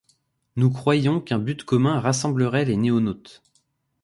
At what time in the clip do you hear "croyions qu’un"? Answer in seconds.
0.71-1.37